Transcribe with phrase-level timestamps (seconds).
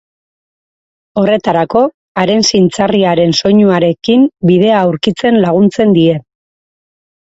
[1.23, 1.83] Horretarako
[2.23, 6.23] haren zintzarriaren soinuarekin bidea aurkitzen laguntzen die.